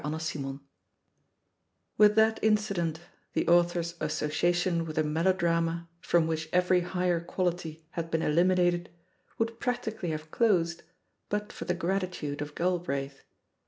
[0.03, 0.59] CHAPTER IV
[1.99, 3.01] With that incident
[3.33, 8.89] the author's association with a melodrama from which every higher qual^ ity had been eliminated
[9.37, 10.81] would practically have closed
[11.29, 13.21] but for the gratitude of Galbraith.